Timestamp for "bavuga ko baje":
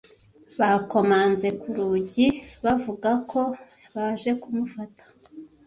2.63-4.31